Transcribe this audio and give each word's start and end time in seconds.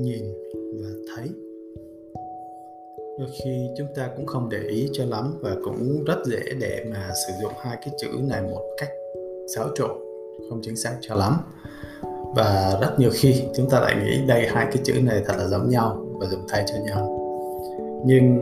nhìn 0.00 0.24
và 0.82 0.88
thấy. 1.16 1.28
Đôi 3.18 3.28
khi 3.42 3.68
chúng 3.78 3.86
ta 3.96 4.10
cũng 4.16 4.26
không 4.26 4.48
để 4.48 4.58
ý 4.68 4.88
cho 4.92 5.04
lắm 5.04 5.38
và 5.40 5.56
cũng 5.64 6.04
rất 6.04 6.18
dễ 6.26 6.40
để 6.60 6.84
mà 6.90 7.10
sử 7.26 7.32
dụng 7.42 7.52
hai 7.58 7.76
cái 7.80 7.94
chữ 7.98 8.08
này 8.28 8.42
một 8.42 8.62
cách 8.80 8.90
xáo 9.56 9.68
trộn, 9.74 9.90
không 10.50 10.60
chính 10.62 10.76
xác 10.76 10.98
cho 11.00 11.14
lắm. 11.14 11.36
Và 12.36 12.78
rất 12.80 12.94
nhiều 12.98 13.10
khi 13.14 13.42
chúng 13.56 13.70
ta 13.70 13.80
lại 13.80 13.94
nghĩ 14.04 14.26
đây 14.26 14.46
hai 14.46 14.66
cái 14.72 14.82
chữ 14.84 14.94
này 15.02 15.22
thật 15.26 15.34
là 15.38 15.46
giống 15.46 15.68
nhau 15.68 16.06
và 16.20 16.26
dùng 16.26 16.40
thay 16.48 16.64
cho 16.66 16.74
nhau. 16.84 17.14
Nhưng 18.06 18.38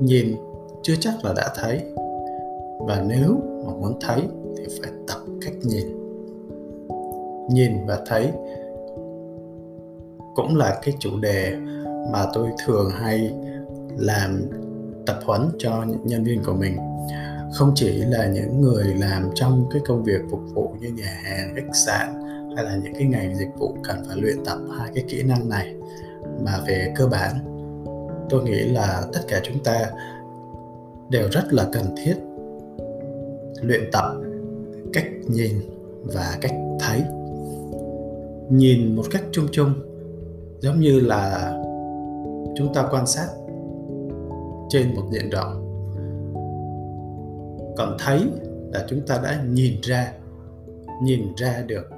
nhìn 0.00 0.36
chưa 0.82 0.94
chắc 1.00 1.14
là 1.24 1.32
đã 1.36 1.54
thấy. 1.56 1.80
Và 2.86 3.04
nếu 3.08 3.36
mà 3.66 3.72
muốn 3.72 3.98
thấy 4.00 4.22
thì 4.56 4.64
phải 4.82 4.90
tập 5.08 5.18
cách 5.40 5.54
nhìn. 5.62 5.86
Nhìn 7.50 7.72
và 7.86 7.98
thấy 8.06 8.28
cũng 10.36 10.56
là 10.56 10.80
cái 10.82 10.94
chủ 10.98 11.18
đề 11.20 11.56
mà 12.12 12.26
tôi 12.34 12.48
thường 12.66 12.90
hay 12.90 13.32
làm 13.96 14.42
tập 15.06 15.18
huấn 15.24 15.48
cho 15.58 15.84
nhân 16.04 16.24
viên 16.24 16.42
của 16.44 16.54
mình. 16.54 16.76
Không 17.52 17.72
chỉ 17.74 17.88
là 17.98 18.26
những 18.26 18.60
người 18.60 18.84
làm 18.84 19.30
trong 19.34 19.68
cái 19.70 19.82
công 19.86 20.04
việc 20.04 20.20
phục 20.30 20.40
vụ 20.54 20.74
như 20.80 20.88
nhà 20.88 21.20
hàng, 21.24 21.54
khách 21.56 21.76
sạn 21.86 22.08
hay 22.56 22.64
là 22.64 22.76
những 22.84 22.94
cái 22.94 23.04
ngành 23.04 23.36
dịch 23.36 23.48
vụ 23.58 23.76
cần 23.84 23.96
phải 24.08 24.16
luyện 24.16 24.44
tập 24.44 24.58
hai 24.78 24.90
cái 24.94 25.04
kỹ 25.08 25.22
năng 25.22 25.48
này, 25.48 25.74
mà 26.44 26.52
về 26.66 26.92
cơ 26.96 27.06
bản, 27.06 27.32
tôi 28.30 28.42
nghĩ 28.42 28.58
là 28.58 29.02
tất 29.12 29.20
cả 29.28 29.40
chúng 29.42 29.58
ta 29.64 29.90
đều 31.10 31.28
rất 31.32 31.52
là 31.52 31.68
cần 31.72 31.84
thiết 32.04 32.14
luyện 33.62 33.90
tập 33.92 34.14
cách 34.92 35.06
nhìn 35.26 35.52
và 36.02 36.38
cách 36.40 36.52
thấy. 36.80 37.02
Nhìn 38.50 38.96
một 38.96 39.04
cách 39.10 39.22
chung 39.32 39.46
chung 39.52 39.74
giống 40.60 40.80
như 40.80 41.00
là 41.00 41.52
chúng 42.56 42.74
ta 42.74 42.88
quan 42.90 43.06
sát 43.06 43.28
trên 44.68 44.94
một 44.94 45.02
diện 45.10 45.30
rộng. 45.30 45.62
Còn 47.76 47.96
thấy 47.98 48.26
là 48.72 48.86
chúng 48.88 49.00
ta 49.06 49.20
đã 49.24 49.42
nhìn 49.48 49.80
ra 49.82 50.12
nhìn 51.02 51.34
ra 51.36 51.62
được 51.66 51.90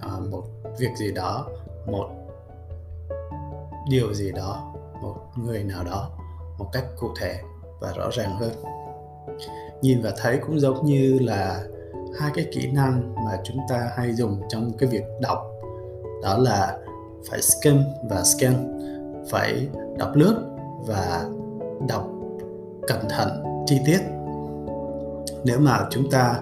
à, 0.00 0.10
một 0.30 0.42
việc 0.78 0.90
gì 0.96 1.12
đó, 1.12 1.46
một 1.86 2.08
điều 3.90 4.14
gì 4.14 4.32
đó, 4.32 4.74
một 5.02 5.16
người 5.36 5.62
nào 5.62 5.84
đó 5.84 6.10
một 6.58 6.66
cách 6.72 6.84
cụ 6.96 7.08
thể 7.20 7.40
và 7.80 7.92
rõ 7.96 8.10
ràng 8.12 8.36
hơn. 8.36 8.52
Nhìn 9.82 10.02
và 10.02 10.12
thấy 10.16 10.38
cũng 10.46 10.60
giống 10.60 10.86
như 10.86 11.18
là 11.18 11.64
hai 12.20 12.30
cái 12.34 12.46
kỹ 12.52 12.70
năng 12.72 13.14
mà 13.14 13.40
chúng 13.44 13.58
ta 13.68 13.90
hay 13.96 14.14
dùng 14.14 14.42
trong 14.48 14.72
cái 14.78 14.88
việc 14.88 15.04
đọc. 15.20 15.50
Đó 16.22 16.38
là 16.38 16.78
phải 17.30 17.42
skim 17.42 17.76
và 18.10 18.22
scan 18.24 18.78
phải 19.30 19.68
đọc 19.98 20.10
lướt 20.14 20.36
và 20.86 21.24
đọc 21.88 22.08
cẩn 22.86 23.08
thận 23.08 23.28
chi 23.66 23.80
tiết. 23.86 24.00
Nếu 25.44 25.60
mà 25.60 25.86
chúng 25.90 26.10
ta 26.10 26.40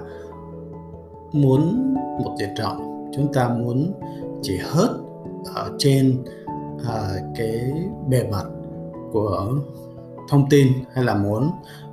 muốn 1.33 1.95
một 2.25 2.37
diện 2.39 2.55
rộng 2.55 3.11
chúng 3.17 3.33
ta 3.33 3.49
muốn 3.49 3.93
chỉ 4.43 4.59
hớt 4.59 4.91
ở 5.55 5.71
trên 5.79 6.25
à, 6.89 7.11
cái 7.37 7.73
bề 8.09 8.25
mặt 8.33 8.45
của 9.13 9.53
thông 10.29 10.49
tin 10.49 10.69
hay 10.93 11.05
là 11.05 11.15
muốn 11.15 11.51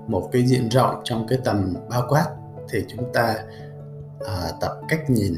một 0.07 0.29
cái 0.31 0.47
diện 0.47 0.69
rộng 0.69 0.95
trong 1.03 1.27
cái 1.27 1.39
tầm 1.43 1.73
bao 1.89 2.05
quát 2.09 2.25
thì 2.69 2.85
chúng 2.87 3.13
ta 3.13 3.35
à, 4.19 4.51
tập 4.61 4.71
cách 4.87 5.09
nhìn. 5.09 5.33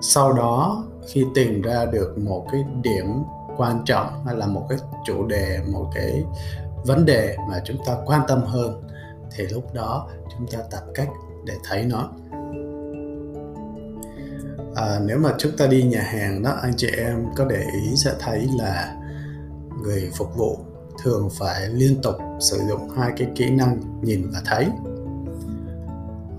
Sau 0.00 0.32
đó 0.32 0.84
khi 1.06 1.24
tìm 1.34 1.62
ra 1.62 1.84
được 1.84 2.18
một 2.18 2.46
cái 2.52 2.64
điểm 2.82 3.06
quan 3.56 3.82
trọng 3.84 4.24
hay 4.26 4.36
là 4.36 4.46
một 4.46 4.66
cái 4.68 4.78
chủ 5.04 5.26
đề 5.26 5.58
một 5.72 5.90
cái 5.94 6.24
vấn 6.84 7.04
đề 7.04 7.36
mà 7.50 7.60
chúng 7.64 7.76
ta 7.86 7.96
quan 8.06 8.20
tâm 8.28 8.42
hơn 8.42 8.82
thì 9.36 9.46
lúc 9.46 9.74
đó 9.74 10.08
chúng 10.32 10.46
ta 10.46 10.58
tập 10.70 10.82
cách 10.94 11.08
để 11.44 11.54
thấy 11.64 11.84
nó. 11.84 12.10
À, 14.74 15.00
nếu 15.04 15.18
mà 15.18 15.30
chúng 15.38 15.52
ta 15.56 15.66
đi 15.66 15.82
nhà 15.82 16.02
hàng 16.02 16.42
đó 16.42 16.50
anh 16.62 16.72
chị 16.76 16.88
em 16.96 17.24
có 17.36 17.44
để 17.44 17.64
ý 17.72 17.96
sẽ 17.96 18.12
thấy 18.20 18.48
là 18.58 18.96
người 19.82 20.10
phục 20.14 20.36
vụ 20.36 20.58
thường 21.02 21.28
phải 21.38 21.68
liên 21.68 22.02
tục 22.02 22.14
sử 22.40 22.58
dụng 22.68 22.90
hai 22.90 23.12
cái 23.16 23.28
kỹ 23.34 23.50
năng 23.50 23.80
nhìn 24.02 24.30
và 24.32 24.42
thấy 24.44 24.66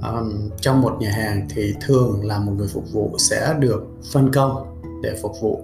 um, 0.03 0.49
trong 0.61 0.81
một 0.81 0.97
nhà 0.99 1.11
hàng 1.11 1.47
thì 1.55 1.73
thường 1.81 2.25
là 2.25 2.39
một 2.39 2.51
người 2.57 2.67
phục 2.67 2.83
vụ 2.91 3.11
sẽ 3.17 3.55
được 3.59 3.83
phân 4.13 4.31
công 4.33 4.81
để 5.03 5.15
phục 5.21 5.31
vụ 5.41 5.61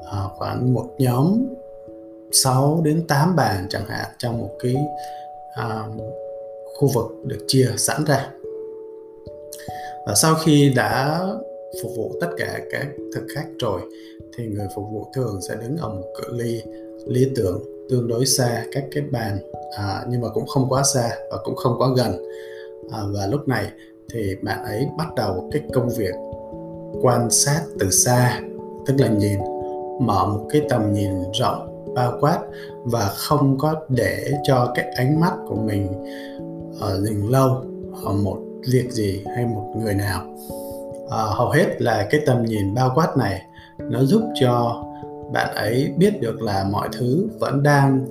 uh, 0.00 0.32
khoảng 0.36 0.74
một 0.74 0.86
nhóm 0.98 1.46
6 2.32 2.80
đến 2.84 3.06
8 3.08 3.36
bàn 3.36 3.66
chẳng 3.70 3.86
hạn 3.88 4.06
trong 4.18 4.38
một 4.38 4.50
cái 4.62 4.74
uh, 5.60 6.00
khu 6.78 6.88
vực 6.94 7.06
được 7.24 7.44
chia 7.48 7.70
sẵn 7.76 8.04
ra. 8.04 8.30
Và 10.06 10.14
sau 10.14 10.34
khi 10.34 10.72
đã 10.76 11.20
phục 11.82 11.92
vụ 11.96 12.12
tất 12.20 12.28
cả 12.36 12.60
các 12.72 12.86
thực 13.14 13.26
khách 13.34 13.46
rồi 13.58 13.80
thì 14.36 14.46
người 14.46 14.66
phục 14.76 14.84
vụ 14.92 15.06
thường 15.14 15.40
sẽ 15.48 15.54
đứng 15.54 15.76
ở 15.76 15.88
một 15.88 16.04
cự 16.18 16.36
ly 16.36 16.62
lý 17.06 17.30
tưởng 17.36 17.62
tương 17.90 18.08
đối 18.08 18.26
xa 18.26 18.64
các 18.72 18.84
cái 18.92 19.02
bàn 19.10 19.38
à, 19.76 20.04
nhưng 20.08 20.20
mà 20.20 20.28
cũng 20.28 20.46
không 20.46 20.68
quá 20.68 20.82
xa 20.94 21.10
và 21.30 21.36
cũng 21.44 21.56
không 21.56 21.74
quá 21.78 21.88
gần 21.96 22.22
à, 22.92 22.98
và 23.14 23.26
lúc 23.26 23.48
này 23.48 23.66
thì 24.12 24.36
bạn 24.42 24.64
ấy 24.64 24.88
bắt 24.98 25.08
đầu 25.16 25.48
cái 25.52 25.62
công 25.74 25.88
việc 25.88 26.14
quan 27.02 27.30
sát 27.30 27.60
từ 27.78 27.90
xa 27.90 28.40
tức 28.86 28.94
là 28.98 29.08
nhìn 29.08 29.38
mở 30.00 30.26
một 30.26 30.46
cái 30.50 30.62
tầm 30.68 30.92
nhìn 30.92 31.10
rộng 31.32 31.94
bao 31.94 32.18
quát 32.20 32.38
và 32.84 33.08
không 33.08 33.58
có 33.58 33.74
để 33.88 34.32
cho 34.42 34.72
cái 34.74 34.84
ánh 34.96 35.20
mắt 35.20 35.32
của 35.48 35.56
mình 35.56 35.92
ở 36.80 37.00
dừng 37.00 37.30
lâu 37.30 37.62
ở 38.04 38.12
một 38.12 38.38
việc 38.72 38.90
gì 38.90 39.24
hay 39.36 39.46
một 39.46 39.74
người 39.76 39.94
nào. 39.94 40.36
À, 41.10 41.22
hầu 41.22 41.50
hết 41.50 41.82
là 41.82 42.06
cái 42.10 42.20
tầm 42.26 42.44
nhìn 42.44 42.74
bao 42.74 42.92
quát 42.94 43.16
này 43.16 43.42
nó 43.78 44.04
giúp 44.04 44.22
cho 44.40 44.84
bạn 45.32 45.54
ấy 45.54 45.92
biết 45.96 46.20
được 46.20 46.42
là 46.42 46.64
mọi 46.70 46.88
thứ 46.92 47.28
vẫn 47.40 47.62
đang 47.62 48.06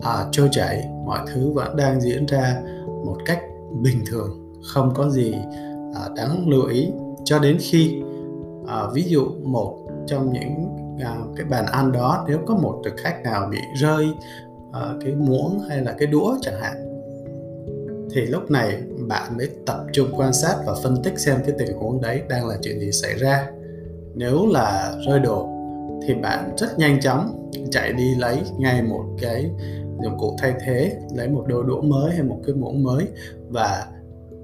à, 0.00 0.26
trôi 0.32 0.48
chảy 0.52 0.84
mọi 1.06 1.20
thứ 1.34 1.52
vẫn 1.52 1.76
đang 1.76 2.00
diễn 2.00 2.26
ra 2.26 2.60
một 3.04 3.16
cách 3.24 3.40
bình 3.72 4.04
thường 4.06 4.52
không 4.62 4.92
có 4.94 5.08
gì 5.08 5.34
à, 5.94 6.08
đáng 6.16 6.48
lưu 6.48 6.66
ý. 6.66 6.90
Cho 7.24 7.38
đến 7.38 7.56
khi 7.60 8.02
à, 8.66 8.82
ví 8.94 9.02
dụ 9.02 9.26
một 9.42 9.76
trong 10.06 10.32
những 10.32 10.76
à, 11.00 11.16
cái 11.36 11.46
bàn 11.46 11.66
ăn 11.66 11.92
đó 11.92 12.24
nếu 12.28 12.38
có 12.46 12.56
một 12.56 12.82
thực 12.84 12.94
khách 12.96 13.22
nào 13.24 13.48
bị 13.50 13.58
rơi 13.80 14.06
à, 14.72 14.80
cái 15.04 15.12
muỗng 15.12 15.60
hay 15.68 15.80
là 15.80 15.94
cái 15.98 16.06
đũa 16.06 16.36
chẳng 16.42 16.60
hạn 16.60 16.86
thì 18.16 18.26
lúc 18.26 18.50
này 18.50 18.82
bạn 19.08 19.36
mới 19.36 19.48
tập 19.66 19.86
trung 19.92 20.08
quan 20.16 20.32
sát 20.32 20.56
và 20.66 20.74
phân 20.82 21.02
tích 21.02 21.18
xem 21.18 21.36
cái 21.46 21.54
tình 21.58 21.76
huống 21.76 22.00
đấy 22.00 22.22
đang 22.28 22.46
là 22.46 22.56
chuyện 22.62 22.80
gì 22.80 22.92
xảy 22.92 23.14
ra. 23.14 23.46
Nếu 24.14 24.46
là 24.46 24.94
rơi 25.06 25.20
đồ 25.20 25.48
thì 26.06 26.14
bạn 26.14 26.56
rất 26.56 26.78
nhanh 26.78 27.00
chóng 27.00 27.50
chạy 27.70 27.92
đi 27.92 28.14
lấy 28.14 28.38
ngay 28.58 28.82
một 28.82 29.04
cái 29.20 29.50
dụng 30.02 30.18
cụ 30.18 30.36
thay 30.38 30.54
thế 30.60 30.96
lấy 31.14 31.28
một 31.28 31.44
đôi 31.46 31.64
đũa 31.66 31.80
mới 31.80 32.12
hay 32.12 32.22
một 32.22 32.40
cái 32.46 32.54
muỗng 32.54 32.82
mới 32.82 33.08
và 33.48 33.86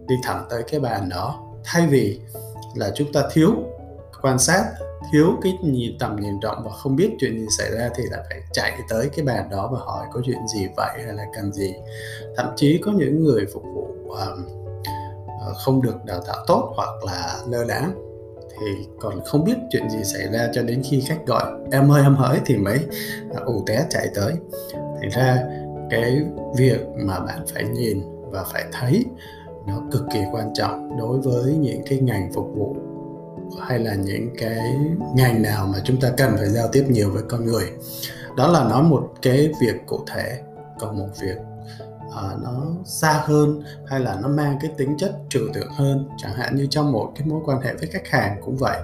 đi 0.09 0.15
thẳng 0.23 0.47
tới 0.51 0.63
cái 0.63 0.81
bàn 0.81 1.09
đó. 1.09 1.41
Thay 1.65 1.87
vì 1.87 2.21
là 2.75 2.91
chúng 2.95 3.13
ta 3.13 3.23
thiếu 3.33 3.51
quan 4.23 4.39
sát 4.39 4.65
thiếu 5.13 5.27
cái 5.43 5.59
nhìn 5.63 5.99
tầm 5.99 6.17
nhìn 6.17 6.41
rộng 6.41 6.63
và 6.65 6.71
không 6.71 6.97
biết 6.97 7.11
chuyện 7.19 7.41
gì 7.41 7.47
xảy 7.59 7.71
ra 7.71 7.91
thì 7.95 8.03
là 8.11 8.25
phải 8.31 8.41
chạy 8.53 8.73
tới 8.89 9.11
cái 9.17 9.25
bàn 9.25 9.49
đó 9.51 9.71
và 9.73 9.79
hỏi 9.79 10.07
có 10.13 10.21
chuyện 10.25 10.49
gì 10.55 10.67
vậy 10.77 10.91
hay 11.05 11.15
là 11.15 11.25
cần 11.37 11.53
gì. 11.53 11.75
Thậm 12.37 12.47
chí 12.57 12.81
có 12.85 12.93
những 12.93 13.25
người 13.25 13.47
phục 13.53 13.63
vụ 13.75 13.89
um, 14.09 14.47
không 15.65 15.83
được 15.83 16.05
đào 16.05 16.21
tạo 16.27 16.45
tốt 16.47 16.73
hoặc 16.77 17.05
là 17.05 17.37
lơ 17.49 17.65
đãng 17.65 17.93
thì 18.61 18.87
còn 19.01 19.25
không 19.25 19.45
biết 19.45 19.57
chuyện 19.71 19.91
gì 19.91 19.99
xảy 20.05 20.29
ra 20.33 20.49
cho 20.55 20.63
đến 20.63 20.83
khi 20.91 21.01
khách 21.01 21.27
gọi 21.27 21.45
em 21.73 21.93
ơi 21.93 22.03
em 22.03 22.15
hỡi 22.15 22.39
thì 22.47 22.57
mới 22.57 22.79
à, 23.35 23.41
ù 23.45 23.65
té 23.67 23.87
chạy 23.91 24.09
tới 24.15 24.33
thành 25.03 25.11
ra 25.11 25.45
cái 25.91 26.23
việc 26.57 26.81
mà 26.97 27.21
bạn 27.21 27.45
phải 27.55 27.65
nhìn 27.65 28.03
và 28.31 28.45
phải 28.53 28.65
thấy 28.73 29.05
nó 29.67 29.83
cực 29.93 30.03
kỳ 30.13 30.21
quan 30.33 30.55
trọng 30.55 30.99
đối 30.99 31.21
với 31.21 31.55
những 31.55 31.83
cái 31.87 31.99
ngành 31.99 32.33
phục 32.33 32.47
vụ 32.55 32.77
hay 33.61 33.79
là 33.79 33.95
những 33.95 34.29
cái 34.39 34.77
ngành 35.15 35.43
nào 35.43 35.67
mà 35.67 35.79
chúng 35.85 36.01
ta 36.01 36.11
cần 36.17 36.37
phải 36.37 36.49
giao 36.49 36.69
tiếp 36.73 36.85
nhiều 36.89 37.11
với 37.11 37.23
con 37.29 37.45
người. 37.45 37.73
Đó 38.37 38.49
là 38.49 38.65
nói 38.65 38.83
một 38.83 39.13
cái 39.23 39.53
việc 39.61 39.87
cụ 39.87 40.01
thể 40.07 40.41
còn 40.79 40.99
một 40.99 41.09
việc 41.21 41.37
uh, 42.09 42.43
nó 42.43 42.67
xa 42.85 43.23
hơn 43.25 43.63
hay 43.87 44.01
là 44.01 44.19
nó 44.23 44.29
mang 44.29 44.59
cái 44.61 44.71
tính 44.77 44.97
chất 44.99 45.15
trừu 45.29 45.43
tượng 45.55 45.71
hơn. 45.71 46.09
Chẳng 46.19 46.35
hạn 46.35 46.57
như 46.57 46.67
trong 46.71 46.93
một 46.93 47.13
cái 47.17 47.27
mối 47.27 47.41
quan 47.45 47.61
hệ 47.61 47.75
với 47.75 47.89
khách 47.89 48.09
hàng 48.09 48.41
cũng 48.45 48.57
vậy 48.57 48.79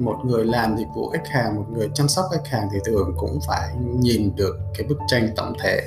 một 0.00 0.16
người 0.24 0.44
làm 0.44 0.76
dịch 0.76 0.88
vụ 0.94 1.08
khách 1.08 1.28
hàng 1.28 1.56
một 1.56 1.66
người 1.72 1.90
chăm 1.94 2.08
sóc 2.08 2.24
khách 2.32 2.46
hàng 2.46 2.68
thì 2.72 2.78
thường 2.84 3.14
cũng 3.16 3.38
phải 3.46 3.74
nhìn 4.00 4.36
được 4.36 4.58
cái 4.78 4.86
bức 4.86 4.98
tranh 5.08 5.28
tổng 5.36 5.52
thể 5.62 5.80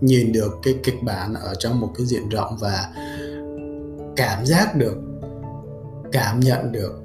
nhìn 0.00 0.32
được 0.32 0.58
cái 0.62 0.74
kịch 0.84 1.02
bản 1.02 1.34
ở 1.34 1.54
trong 1.54 1.80
một 1.80 1.90
cái 1.96 2.06
diện 2.06 2.28
rộng 2.28 2.56
và 2.60 2.88
cảm 4.16 4.46
giác 4.46 4.76
được 4.76 4.96
cảm 6.12 6.40
nhận 6.40 6.72
được 6.72 7.02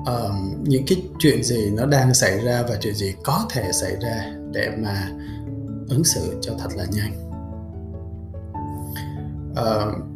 uh, 0.00 0.34
những 0.62 0.84
cái 0.86 1.02
chuyện 1.18 1.42
gì 1.42 1.70
nó 1.70 1.86
đang 1.86 2.14
xảy 2.14 2.38
ra 2.38 2.62
và 2.68 2.76
chuyện 2.80 2.94
gì 2.94 3.14
có 3.24 3.46
thể 3.50 3.72
xảy 3.72 3.96
ra 4.00 4.34
để 4.52 4.70
mà 4.78 5.10
ứng 5.88 6.04
xử 6.04 6.38
cho 6.40 6.52
thật 6.58 6.68
là 6.76 6.86
nhanh. 6.92 7.12
Uh, 9.50 10.11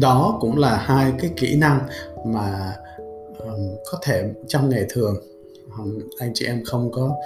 đó 0.00 0.38
cũng 0.40 0.58
là 0.58 0.76
hai 0.76 1.12
cái 1.18 1.30
kỹ 1.36 1.56
năng 1.56 1.80
mà 2.24 2.76
um, 3.38 3.76
có 3.92 3.98
thể 4.02 4.24
trong 4.46 4.68
ngày 4.68 4.86
thường 4.88 5.16
um, 5.78 5.98
anh 6.18 6.30
chị 6.34 6.46
em 6.46 6.62
không 6.64 6.92
có 6.92 7.16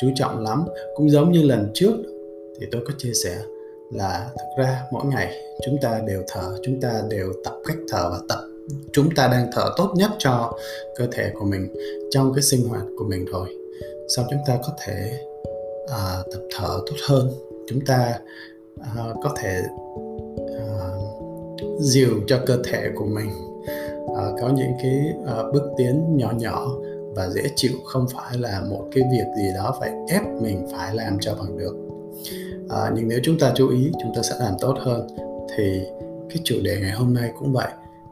chú 0.00 0.08
trọng 0.14 0.38
lắm. 0.38 0.64
Cũng 0.94 1.10
giống 1.10 1.32
như 1.32 1.42
lần 1.42 1.70
trước 1.74 1.92
thì 2.60 2.66
tôi 2.72 2.82
có 2.86 2.94
chia 2.98 3.12
sẻ 3.24 3.38
là 3.92 4.30
thực 4.38 4.62
ra 4.64 4.82
mỗi 4.92 5.06
ngày 5.06 5.36
chúng 5.64 5.78
ta 5.82 6.00
đều 6.06 6.22
thở 6.28 6.56
chúng 6.62 6.80
ta 6.80 7.02
đều 7.08 7.32
tập 7.44 7.54
cách 7.66 7.76
thở 7.88 8.10
và 8.10 8.18
tập 8.28 8.40
chúng 8.92 9.14
ta 9.14 9.28
đang 9.28 9.50
thở 9.52 9.70
tốt 9.76 9.92
nhất 9.96 10.10
cho 10.18 10.58
cơ 10.96 11.06
thể 11.12 11.30
của 11.34 11.44
mình 11.44 11.74
trong 12.10 12.34
cái 12.34 12.42
sinh 12.42 12.68
hoạt 12.68 12.84
của 12.98 13.04
mình 13.04 13.24
rồi. 13.24 13.48
Sau 14.16 14.24
chúng 14.30 14.40
ta 14.46 14.58
có 14.66 14.72
thể 14.84 15.20
uh, 15.84 16.32
tập 16.32 16.40
thở 16.56 16.80
tốt 16.86 16.96
hơn 17.08 17.30
chúng 17.66 17.80
ta 17.86 18.18
uh, 18.80 19.16
có 19.22 19.34
thể 19.42 19.62
dìu 21.80 22.20
cho 22.26 22.38
cơ 22.46 22.58
thể 22.64 22.88
của 22.94 23.06
mình. 23.06 23.30
À, 24.16 24.24
có 24.40 24.48
những 24.48 24.72
cái 24.82 25.00
à, 25.26 25.34
bước 25.52 25.62
tiến 25.76 26.16
nhỏ 26.16 26.32
nhỏ 26.38 26.66
và 27.14 27.28
dễ 27.28 27.42
chịu 27.56 27.72
không 27.84 28.06
phải 28.14 28.38
là 28.38 28.62
một 28.70 28.84
cái 28.92 29.04
việc 29.12 29.26
gì 29.36 29.48
đó 29.54 29.76
phải 29.80 29.90
ép 30.08 30.22
mình 30.42 30.66
phải 30.72 30.94
làm 30.94 31.18
cho 31.20 31.34
bằng 31.34 31.58
được. 31.58 31.76
À, 32.68 32.90
nhưng 32.94 33.08
nếu 33.08 33.20
chúng 33.22 33.38
ta 33.38 33.52
chú 33.54 33.68
ý 33.68 33.92
chúng 34.02 34.14
ta 34.14 34.22
sẽ 34.22 34.34
làm 34.40 34.54
tốt 34.60 34.76
hơn. 34.80 35.06
Thì 35.56 35.80
cái 36.30 36.38
chủ 36.44 36.54
đề 36.62 36.80
ngày 36.80 36.90
hôm 36.90 37.14
nay 37.14 37.30
cũng 37.38 37.52
vậy. 37.52 37.68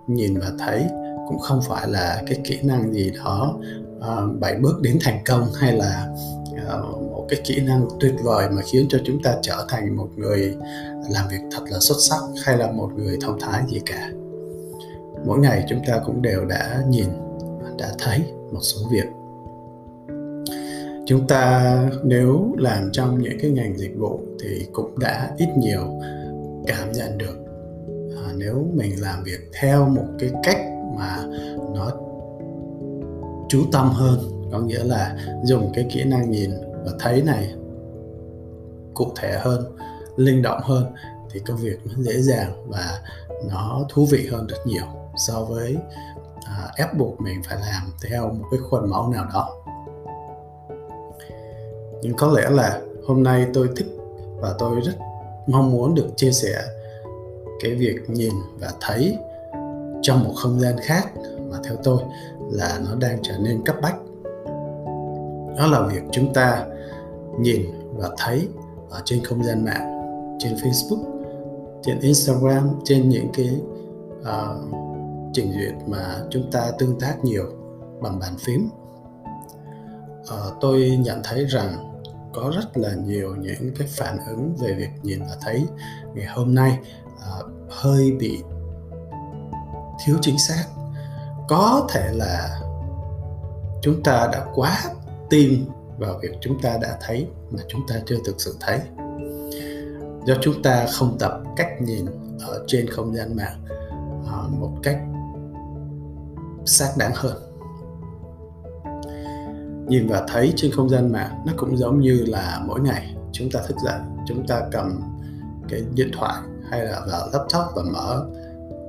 Nhìn 0.07 0.39
và 0.39 0.53
thấy 0.59 0.85
cũng 1.29 1.39
không 1.39 1.61
phải 1.69 1.89
là 1.89 2.23
cái 2.27 2.39
kỹ 2.45 2.59
năng 2.63 2.93
gì 2.93 3.13
đó 3.25 3.59
uh, 3.99 4.41
bảy 4.41 4.55
bước 4.55 4.81
đến 4.83 4.99
thành 5.01 5.19
công 5.27 5.47
hay 5.55 5.73
là 5.73 6.09
uh, 6.53 7.10
cái 7.31 7.41
kỹ 7.45 7.61
năng 7.61 7.89
tuyệt 8.01 8.15
vời 8.23 8.49
mà 8.51 8.63
khiến 8.63 8.87
cho 8.89 8.99
chúng 9.05 9.23
ta 9.23 9.37
trở 9.43 9.67
thành 9.69 9.97
một 9.97 10.09
người 10.17 10.57
làm 11.11 11.29
việc 11.29 11.41
thật 11.51 11.63
là 11.71 11.79
xuất 11.81 11.97
sắc 11.99 12.21
hay 12.45 12.59
là 12.59 12.73
một 12.73 12.91
người 12.97 13.17
thông 13.21 13.41
thái 13.41 13.63
gì 13.69 13.81
cả. 13.87 14.11
Mỗi 15.27 15.39
ngày 15.39 15.65
chúng 15.69 15.81
ta 15.87 16.01
cũng 16.07 16.23
đều 16.23 16.45
đã 16.45 16.83
nhìn 16.89 17.09
đã 17.79 17.93
thấy 17.99 18.19
một 18.53 18.61
số 18.63 18.81
việc. 18.91 19.07
Chúng 21.07 21.27
ta 21.27 21.77
nếu 22.05 22.55
làm 22.59 22.91
trong 22.93 23.23
những 23.23 23.39
cái 23.43 23.51
ngành 23.51 23.79
dịch 23.79 23.95
vụ 23.99 24.21
thì 24.43 24.67
cũng 24.73 24.99
đã 24.99 25.31
ít 25.39 25.49
nhiều 25.59 26.01
cảm 26.67 26.93
nhận 26.93 27.19
được. 27.19 27.37
À, 28.17 28.33
nếu 28.37 28.67
mình 28.75 29.01
làm 29.01 29.25
việc 29.25 29.51
theo 29.61 29.89
một 29.89 30.07
cái 30.19 30.31
cách 30.43 30.59
mà 30.97 31.25
nó 31.75 31.91
chú 33.49 33.65
tâm 33.73 33.91
hơn 33.91 34.19
có 34.53 34.59
nghĩa 34.59 34.85
là 34.85 35.17
dùng 35.45 35.73
cái 35.75 35.87
kỹ 35.91 36.05
năng 36.05 36.31
nhìn 36.31 36.51
và 36.85 36.93
thấy 36.99 37.23
này 37.23 37.55
cụ 38.95 39.13
thể 39.17 39.39
hơn 39.41 39.77
linh 40.17 40.43
động 40.43 40.61
hơn 40.63 40.85
thì 41.31 41.41
công 41.41 41.57
việc 41.57 41.79
nó 41.85 41.93
dễ 42.03 42.21
dàng 42.21 42.53
và 42.69 43.01
nó 43.51 43.85
thú 43.89 44.07
vị 44.11 44.29
hơn 44.33 44.47
rất 44.47 44.67
nhiều 44.67 44.85
so 45.17 45.45
với 45.45 45.77
à, 46.47 46.73
ép 46.77 46.95
buộc 46.95 47.21
mình 47.21 47.43
phải 47.49 47.59
làm 47.61 47.93
theo 48.03 48.29
một 48.29 48.45
cái 48.51 48.61
khuôn 48.71 48.91
mẫu 48.91 49.09
nào 49.09 49.27
đó. 49.35 49.57
Nhưng 52.03 52.15
có 52.17 52.33
lẽ 52.33 52.51
là 52.51 52.81
hôm 53.07 53.23
nay 53.23 53.47
tôi 53.55 53.69
thích 53.77 53.97
và 54.41 54.55
tôi 54.59 54.81
rất 54.81 54.95
mong 55.47 55.71
muốn 55.71 55.95
được 55.95 56.09
chia 56.17 56.33
sẻ 56.33 56.63
cái 57.61 57.75
việc 57.75 57.97
nhìn 58.09 58.33
và 58.61 58.73
thấy 58.81 59.19
trong 60.03 60.25
một 60.25 60.33
không 60.37 60.61
gian 60.61 60.75
khác 60.83 61.11
mà 61.51 61.59
theo 61.65 61.77
tôi 61.85 62.03
là 62.51 62.81
nó 62.85 62.95
đang 62.95 63.19
trở 63.23 63.39
nên 63.39 63.63
cấp 63.65 63.77
bách 63.83 63.97
đó 65.57 65.67
là 65.67 65.83
việc 65.83 66.03
chúng 66.13 66.35
ta 66.35 66.67
nhìn 67.41 67.63
và 67.95 68.11
thấy 68.19 68.49
ở 68.91 69.03
trên 69.05 69.25
không 69.25 69.45
gian 69.45 69.65
mạng 69.65 70.01
trên 70.39 70.55
facebook 70.55 71.21
trên 71.83 72.01
instagram 72.01 72.81
trên 72.85 73.09
những 73.09 73.29
cái 73.35 73.61
uh, 74.21 74.71
trình 75.33 75.53
duyệt 75.53 75.75
mà 75.87 76.23
chúng 76.31 76.51
ta 76.51 76.71
tương 76.79 77.01
tác 77.01 77.25
nhiều 77.25 77.45
bằng 78.01 78.19
bàn 78.19 78.37
phím. 78.39 78.69
Uh, 80.21 80.55
tôi 80.61 80.99
nhận 81.01 81.21
thấy 81.25 81.45
rằng 81.45 81.93
có 82.33 82.53
rất 82.57 82.77
là 82.77 82.95
nhiều 82.95 83.37
những 83.37 83.75
cái 83.79 83.89
phản 83.91 84.19
ứng 84.27 84.57
về 84.57 84.75
việc 84.75 84.91
nhìn 85.03 85.21
và 85.21 85.37
thấy 85.41 85.67
ngày 86.15 86.27
hôm 86.27 86.55
nay 86.55 86.79
uh, 87.15 87.47
hơi 87.71 88.13
bị 88.13 88.43
thiếu 90.05 90.17
chính 90.21 90.39
xác. 90.39 90.65
Có 91.49 91.87
thể 91.91 92.13
là 92.13 92.61
chúng 93.83 94.03
ta 94.03 94.29
đã 94.33 94.47
quá 94.55 94.79
tin 95.31 95.65
vào 95.99 96.19
việc 96.23 96.31
chúng 96.41 96.63
ta 96.63 96.79
đã 96.83 96.99
thấy 97.01 97.27
mà 97.51 97.63
chúng 97.69 97.81
ta 97.89 97.95
chưa 98.07 98.17
thực 98.25 98.41
sự 98.41 98.57
thấy. 98.61 98.81
Do 100.27 100.35
chúng 100.41 100.63
ta 100.63 100.87
không 100.93 101.17
tập 101.19 101.43
cách 101.57 101.69
nhìn 101.81 102.07
ở 102.41 102.65
trên 102.67 102.91
không 102.91 103.15
gian 103.15 103.37
mạng 103.37 103.65
à, 104.27 104.39
một 104.61 104.71
cách 104.83 104.99
xác 106.67 106.93
đáng 106.99 107.13
hơn. 107.15 107.37
Nhìn 109.89 110.09
và 110.09 110.27
thấy 110.29 110.53
trên 110.57 110.73
không 110.73 110.89
gian 110.89 111.13
mạng 111.13 111.43
nó 111.47 111.53
cũng 111.57 111.77
giống 111.77 112.01
như 112.01 112.25
là 112.29 112.63
mỗi 112.67 112.81
ngày 112.81 113.15
chúng 113.33 113.51
ta 113.51 113.61
thức 113.69 113.77
dậy, 113.85 113.99
chúng 114.29 114.47
ta 114.47 114.63
cầm 114.73 115.03
cái 115.69 115.83
điện 115.95 116.11
thoại 116.13 116.35
hay 116.71 116.85
là 116.85 117.01
vào 117.11 117.29
laptop 117.33 117.77
và 117.77 117.83
mở 117.93 118.27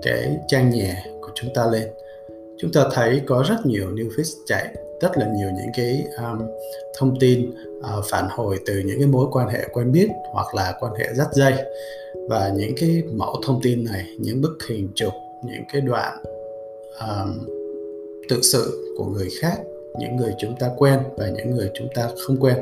cái 0.01 0.37
trang 0.47 0.69
nhà 0.69 1.03
của 1.21 1.29
chúng 1.35 1.49
ta 1.55 1.65
lên. 1.65 1.87
Chúng 2.57 2.71
ta 2.71 2.81
thấy 2.93 3.21
có 3.27 3.43
rất 3.49 3.65
nhiều 3.65 3.95
new 3.95 4.09
feed 4.09 4.35
chạy 4.45 4.75
rất 5.01 5.17
là 5.17 5.27
nhiều 5.37 5.49
những 5.57 5.71
cái 5.75 6.05
um, 6.17 6.41
thông 6.97 7.19
tin 7.19 7.51
uh, 7.79 8.05
phản 8.09 8.27
hồi 8.29 8.59
từ 8.65 8.73
những 8.85 8.99
cái 8.99 9.07
mối 9.07 9.27
quan 9.31 9.49
hệ 9.49 9.67
quen 9.73 9.91
biết 9.91 10.07
hoặc 10.33 10.55
là 10.55 10.77
quan 10.79 10.93
hệ 10.93 11.13
dắt 11.13 11.27
dây 11.33 11.53
và 12.29 12.51
những 12.55 12.73
cái 12.77 13.03
mẫu 13.13 13.41
thông 13.45 13.59
tin 13.63 13.85
này 13.85 14.05
những 14.19 14.41
bức 14.41 14.57
hình 14.69 14.89
chụp 14.95 15.13
những 15.45 15.63
cái 15.73 15.81
đoạn 15.81 16.23
um, 16.99 17.47
tự 18.29 18.41
sự 18.41 18.95
của 18.97 19.05
người 19.05 19.27
khác 19.41 19.57
những 19.99 20.15
người 20.15 20.33
chúng 20.37 20.55
ta 20.59 20.69
quen 20.77 20.99
và 21.17 21.29
những 21.29 21.51
người 21.51 21.71
chúng 21.73 21.87
ta 21.95 22.09
không 22.27 22.37
quen 22.39 22.57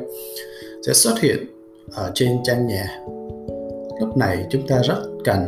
sẽ 0.87 0.93
xuất 0.93 1.19
hiện 1.19 1.37
ở 1.95 2.11
trên 2.15 2.37
trang 2.43 2.67
nhà. 2.67 2.99
Lúc 3.99 4.17
này 4.17 4.45
chúng 4.49 4.67
ta 4.67 4.81
rất 4.81 5.03
cần 5.23 5.39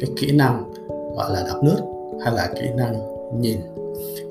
cái 0.00 0.10
kỹ 0.16 0.32
năng 0.32 0.72
gọi 1.16 1.32
là 1.32 1.44
đọc 1.48 1.64
nước 1.64 1.78
hay 2.24 2.34
là 2.34 2.52
kỹ 2.54 2.66
năng 2.76 3.00
nhìn. 3.40 3.60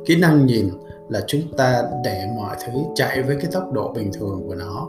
Kỹ 0.06 0.16
năng 0.16 0.46
nhìn 0.46 0.70
là 1.10 1.22
chúng 1.28 1.42
ta 1.58 1.84
để 2.04 2.28
mọi 2.36 2.56
thứ 2.66 2.74
chạy 2.96 3.24
với 3.24 3.36
cái 3.36 3.51
tốc 3.51 3.74
độ 3.74 3.94
bình 3.94 4.12
thường 4.13 4.44
của 4.48 4.56
nó 4.56 4.88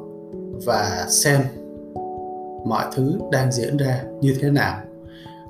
và 0.66 1.06
xem 1.08 1.40
mọi 2.64 2.84
thứ 2.94 3.18
đang 3.32 3.52
diễn 3.52 3.76
ra 3.76 4.04
như 4.20 4.36
thế 4.40 4.50
nào. 4.50 4.80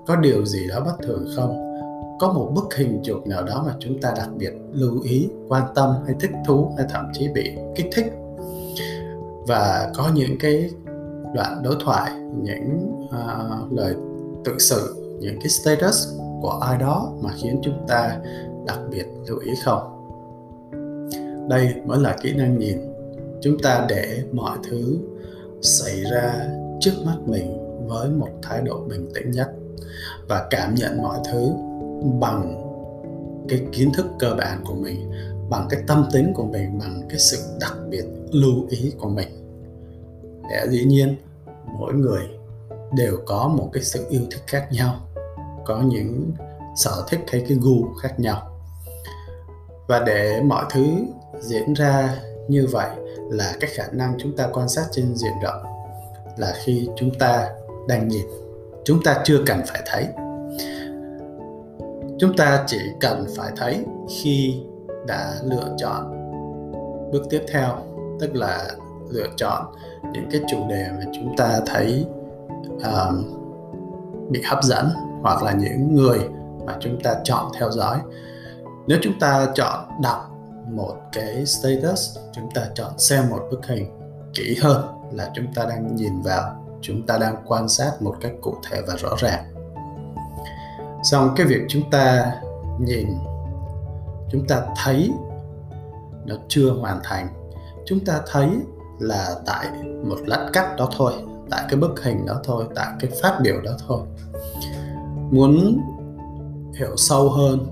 Có 0.06 0.16
điều 0.16 0.46
gì 0.46 0.68
đó 0.68 0.80
bất 0.84 0.96
thường 1.02 1.26
không? 1.36 1.66
Có 2.20 2.32
một 2.32 2.52
bức 2.54 2.74
hình 2.76 3.00
chụp 3.02 3.26
nào 3.26 3.42
đó 3.42 3.62
mà 3.66 3.74
chúng 3.78 4.00
ta 4.00 4.12
đặc 4.16 4.28
biệt 4.36 4.52
lưu 4.72 5.00
ý 5.02 5.28
quan 5.48 5.62
tâm 5.74 5.94
hay 6.06 6.14
thích 6.20 6.30
thú 6.46 6.72
hay 6.76 6.86
thậm 6.90 7.04
chí 7.12 7.28
bị 7.28 7.56
kích 7.74 7.86
thích? 7.92 8.12
Và 9.46 9.90
có 9.96 10.10
những 10.14 10.38
cái 10.40 10.70
đoạn 11.34 11.62
đối 11.62 11.74
thoại 11.84 12.10
những 12.42 12.92
uh, 13.04 13.72
lời 13.72 13.94
tự 14.44 14.58
sự 14.58 14.94
những 15.20 15.38
cái 15.40 15.48
status 15.48 16.08
của 16.42 16.58
ai 16.62 16.78
đó 16.78 17.12
mà 17.20 17.30
khiến 17.42 17.60
chúng 17.62 17.86
ta 17.88 18.18
đặc 18.66 18.78
biệt 18.90 19.06
lưu 19.26 19.38
ý 19.38 19.52
không? 19.64 19.99
Đây 21.50 21.74
mới 21.84 21.98
là 21.98 22.16
kỹ 22.22 22.34
năng 22.36 22.58
nhìn. 22.58 22.78
Chúng 23.40 23.58
ta 23.62 23.86
để 23.88 24.22
mọi 24.32 24.58
thứ 24.70 24.98
xảy 25.62 26.02
ra 26.12 26.46
trước 26.80 26.92
mắt 27.04 27.16
mình 27.26 27.58
với 27.86 28.10
một 28.10 28.28
thái 28.42 28.60
độ 28.60 28.80
bình 28.88 29.08
tĩnh 29.14 29.30
nhất 29.30 29.50
và 30.28 30.46
cảm 30.50 30.74
nhận 30.74 31.02
mọi 31.02 31.18
thứ 31.32 31.52
bằng 32.20 32.66
cái 33.48 33.66
kiến 33.72 33.92
thức 33.94 34.06
cơ 34.18 34.34
bản 34.38 34.64
của 34.66 34.74
mình, 34.74 35.10
bằng 35.50 35.66
cái 35.70 35.80
tâm 35.86 36.08
tính 36.12 36.32
của 36.34 36.44
mình, 36.44 36.78
bằng 36.78 37.02
cái 37.08 37.18
sự 37.18 37.38
đặc 37.60 37.76
biệt 37.90 38.04
lưu 38.32 38.66
ý 38.68 38.92
của 38.98 39.08
mình. 39.08 39.28
Để 40.50 40.66
dĩ 40.70 40.84
nhiên, 40.84 41.16
mỗi 41.78 41.94
người 41.94 42.22
đều 42.96 43.16
có 43.26 43.48
một 43.48 43.70
cái 43.72 43.82
sự 43.82 44.06
yêu 44.08 44.22
thích 44.30 44.42
khác 44.46 44.68
nhau, 44.72 44.94
có 45.64 45.82
những 45.82 46.30
sở 46.76 47.04
thích 47.08 47.20
hay 47.28 47.44
cái 47.48 47.58
gu 47.60 47.94
khác 48.02 48.20
nhau. 48.20 48.60
Và 49.88 50.02
để 50.06 50.42
mọi 50.42 50.64
thứ 50.70 50.84
diễn 51.40 51.74
ra 51.74 52.14
như 52.48 52.66
vậy 52.72 52.90
là 53.30 53.52
cái 53.60 53.70
khả 53.74 53.84
năng 53.92 54.14
chúng 54.18 54.36
ta 54.36 54.48
quan 54.52 54.68
sát 54.68 54.84
trên 54.92 55.14
diện 55.14 55.32
rộng 55.42 55.62
là 56.36 56.54
khi 56.64 56.88
chúng 56.96 57.14
ta 57.18 57.48
đang 57.88 58.08
nhìn. 58.08 58.26
Chúng 58.84 59.02
ta 59.02 59.20
chưa 59.24 59.38
cần 59.46 59.60
phải 59.66 59.82
thấy. 59.86 60.06
Chúng 62.18 62.36
ta 62.36 62.64
chỉ 62.66 62.78
cần 63.00 63.26
phải 63.36 63.52
thấy 63.56 63.84
khi 64.08 64.62
đã 65.06 65.34
lựa 65.44 65.74
chọn 65.78 66.10
bước 67.12 67.22
tiếp 67.30 67.42
theo 67.52 67.66
tức 68.20 68.36
là 68.36 68.70
lựa 69.10 69.28
chọn 69.36 69.64
những 70.12 70.28
cái 70.30 70.40
chủ 70.50 70.66
đề 70.68 70.88
mà 70.90 71.04
chúng 71.14 71.36
ta 71.36 71.60
thấy 71.66 72.06
um, 72.64 73.24
bị 74.30 74.42
hấp 74.46 74.62
dẫn 74.62 74.88
hoặc 75.22 75.42
là 75.42 75.52
những 75.52 75.94
người 75.94 76.18
mà 76.66 76.76
chúng 76.80 77.00
ta 77.02 77.14
chọn 77.24 77.52
theo 77.58 77.70
dõi. 77.70 77.98
Nếu 78.86 78.98
chúng 79.02 79.18
ta 79.20 79.46
chọn 79.54 79.88
đọc 80.02 80.29
một 80.76 80.96
cái 81.12 81.46
status, 81.46 82.18
chúng 82.32 82.50
ta 82.54 82.62
chọn 82.74 82.98
xem 82.98 83.30
một 83.30 83.48
bức 83.50 83.66
hình 83.66 83.86
kỹ 84.34 84.56
hơn 84.62 84.84
là 85.12 85.30
chúng 85.34 85.54
ta 85.54 85.64
đang 85.64 85.96
nhìn 85.96 86.20
vào, 86.20 86.66
chúng 86.80 87.06
ta 87.06 87.18
đang 87.18 87.36
quan 87.46 87.68
sát 87.68 87.92
một 88.02 88.16
cách 88.20 88.32
cụ 88.40 88.54
thể 88.70 88.80
và 88.86 88.96
rõ 88.96 89.10
ràng. 89.18 89.44
Xong 91.02 91.32
cái 91.36 91.46
việc 91.46 91.60
chúng 91.68 91.90
ta 91.90 92.34
nhìn, 92.80 93.08
chúng 94.30 94.46
ta 94.46 94.62
thấy 94.84 95.10
nó 96.24 96.34
chưa 96.48 96.70
hoàn 96.70 97.00
thành. 97.04 97.28
Chúng 97.86 98.04
ta 98.04 98.20
thấy 98.26 98.48
là 98.98 99.34
tại 99.46 99.66
một 100.04 100.18
lát 100.26 100.50
cắt 100.52 100.76
đó 100.76 100.88
thôi, 100.96 101.12
tại 101.50 101.64
cái 101.68 101.80
bức 101.80 102.02
hình 102.02 102.26
đó 102.26 102.40
thôi, 102.44 102.64
tại 102.74 102.88
cái 103.00 103.10
phát 103.22 103.38
biểu 103.42 103.60
đó 103.60 103.72
thôi. 103.86 104.00
Muốn 105.30 105.80
hiểu 106.78 106.96
sâu 106.96 107.28
hơn, 107.28 107.66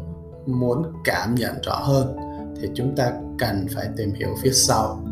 muốn 0.47 0.93
cảm 1.05 1.35
nhận 1.35 1.55
rõ 1.63 1.75
hơn 1.75 2.17
thì 2.61 2.69
chúng 2.75 2.97
ta 2.97 3.13
cần 3.39 3.67
phải 3.75 3.89
tìm 3.97 4.13
hiểu 4.13 4.29
phía 4.43 4.51
sau 4.53 5.05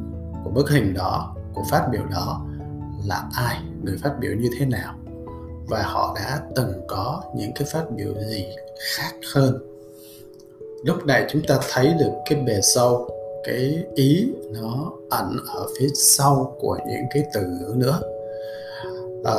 của 0.44 0.50
bức 0.50 0.70
hình 0.70 0.94
đó 0.94 1.36
của 1.54 1.62
phát 1.70 1.88
biểu 1.92 2.02
đó 2.10 2.46
là 3.04 3.24
ai 3.34 3.56
người 3.82 3.96
phát 4.02 4.14
biểu 4.20 4.32
như 4.32 4.48
thế 4.58 4.66
nào. 4.66 4.94
Và 5.68 5.82
họ 5.82 6.16
đã 6.16 6.40
từng 6.56 6.72
có 6.88 7.22
những 7.36 7.50
cái 7.54 7.68
phát 7.72 7.84
biểu 7.96 8.14
gì 8.28 8.44
khác 8.96 9.12
hơn. 9.34 9.58
Lúc 10.84 11.06
này 11.06 11.26
chúng 11.30 11.42
ta 11.48 11.58
thấy 11.72 11.94
được 12.00 12.12
cái 12.30 12.42
bề 12.46 12.60
sâu 12.62 13.10
cái 13.44 13.84
ý 13.94 14.28
nó 14.52 14.92
ẩn 15.10 15.36
ở 15.54 15.66
phía 15.78 15.88
sau 15.94 16.56
của 16.60 16.78
những 16.88 17.04
cái 17.10 17.24
từ 17.34 17.40
ngữ 17.40 17.74
nữa. 17.76 18.00
À, 19.24 19.34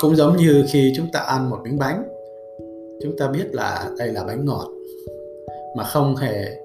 cũng 0.00 0.16
giống 0.16 0.36
như 0.36 0.64
khi 0.68 0.92
chúng 0.96 1.12
ta 1.12 1.20
ăn 1.20 1.50
một 1.50 1.58
miếng 1.64 1.78
bánh 1.78 2.04
chúng 3.02 3.16
ta 3.18 3.28
biết 3.28 3.54
là 3.54 3.90
đây 3.98 4.08
là 4.08 4.24
bánh 4.24 4.44
ngọt 4.44 4.68
mà 5.76 5.84
không 5.84 6.16
hề 6.16 6.56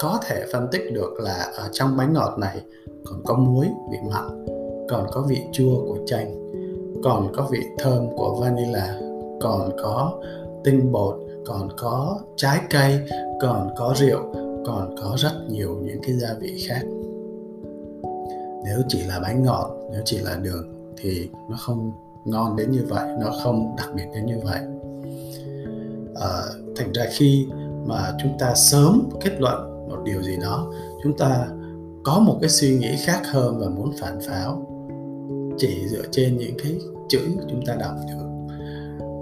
có 0.00 0.20
thể 0.26 0.46
phân 0.52 0.68
tích 0.72 0.82
được 0.92 1.12
là 1.18 1.52
ở 1.56 1.68
trong 1.72 1.96
bánh 1.96 2.12
ngọt 2.12 2.38
này 2.38 2.60
còn 3.04 3.22
có 3.24 3.34
muối 3.34 3.66
vị 3.90 3.98
mặn 4.10 4.46
còn 4.88 5.06
có 5.12 5.24
vị 5.28 5.38
chua 5.52 5.84
của 5.86 5.98
chanh 6.06 6.34
còn 7.04 7.32
có 7.36 7.48
vị 7.50 7.60
thơm 7.78 8.16
của 8.16 8.36
vanilla 8.40 8.98
còn 9.40 9.70
có 9.82 10.12
tinh 10.64 10.92
bột 10.92 11.20
còn 11.46 11.68
có 11.76 12.18
trái 12.36 12.60
cây 12.70 13.00
còn 13.40 13.74
có 13.76 13.94
rượu 13.96 14.20
còn 14.66 14.94
có 15.02 15.16
rất 15.18 15.32
nhiều 15.48 15.78
những 15.82 15.98
cái 16.02 16.12
gia 16.12 16.34
vị 16.40 16.64
khác. 16.68 16.82
Nếu 18.64 18.78
chỉ 18.88 19.02
là 19.02 19.20
bánh 19.20 19.42
ngọt 19.42 19.70
nếu 19.92 20.02
chỉ 20.04 20.18
là 20.18 20.36
đường 20.42 20.94
thì 20.96 21.28
nó 21.50 21.56
không 21.56 21.92
ngon 22.24 22.56
đến 22.56 22.70
như 22.70 22.84
vậy 22.88 23.08
nó 23.20 23.32
không 23.44 23.76
đặc 23.76 23.88
biệt 23.94 24.04
đến 24.14 24.26
như 24.26 24.38
vậy. 24.44 24.60
À, 26.14 26.42
thành 26.76 26.92
ra 26.92 27.04
khi 27.12 27.46
mà 27.86 28.12
chúng 28.22 28.38
ta 28.38 28.54
sớm 28.54 29.08
kết 29.20 29.40
luận 29.40 29.88
một 29.88 29.98
điều 30.04 30.22
gì 30.22 30.36
đó. 30.42 30.72
Chúng 31.02 31.16
ta 31.18 31.46
có 32.04 32.18
một 32.18 32.38
cái 32.40 32.50
suy 32.50 32.78
nghĩ 32.78 32.96
khác 33.04 33.20
hơn 33.24 33.58
và 33.58 33.68
muốn 33.68 33.92
phản 34.00 34.20
pháo 34.20 34.66
chỉ 35.58 35.88
dựa 35.88 36.02
trên 36.10 36.36
những 36.36 36.54
cái 36.62 36.72
chữ 37.08 37.20
chúng 37.50 37.66
ta 37.66 37.74
đọc 37.74 37.94
được. 38.08 38.54